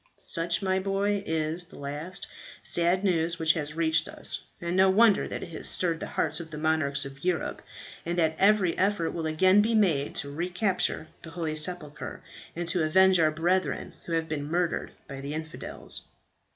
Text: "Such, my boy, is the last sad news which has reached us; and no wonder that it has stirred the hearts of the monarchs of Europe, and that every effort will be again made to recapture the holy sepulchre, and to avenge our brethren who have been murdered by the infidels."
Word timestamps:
"Such, 0.17 0.63
my 0.63 0.79
boy, 0.79 1.21
is 1.27 1.65
the 1.65 1.77
last 1.77 2.25
sad 2.63 3.03
news 3.03 3.37
which 3.37 3.53
has 3.53 3.75
reached 3.75 4.09
us; 4.09 4.41
and 4.59 4.75
no 4.75 4.89
wonder 4.89 5.27
that 5.27 5.43
it 5.43 5.49
has 5.49 5.69
stirred 5.69 5.99
the 5.99 6.07
hearts 6.17 6.39
of 6.39 6.49
the 6.49 6.57
monarchs 6.57 7.05
of 7.05 7.23
Europe, 7.23 7.61
and 8.03 8.17
that 8.17 8.35
every 8.39 8.75
effort 8.79 9.11
will 9.11 9.25
be 9.25 9.29
again 9.29 9.61
made 9.79 10.15
to 10.15 10.31
recapture 10.31 11.07
the 11.21 11.29
holy 11.29 11.55
sepulchre, 11.55 12.23
and 12.55 12.67
to 12.69 12.81
avenge 12.83 13.19
our 13.19 13.29
brethren 13.29 13.93
who 14.07 14.13
have 14.13 14.27
been 14.27 14.49
murdered 14.49 14.89
by 15.07 15.21
the 15.21 15.35
infidels." 15.35 16.07